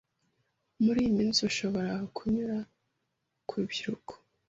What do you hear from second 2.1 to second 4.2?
kunyura ku rubyiruko